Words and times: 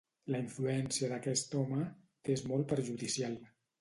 La 0.35 0.37
influència 0.43 1.09
d'aquest 1.11 1.53
home 1.59 1.85
t'és 2.29 2.45
molt 2.53 2.67
perjudicial. 2.73 3.37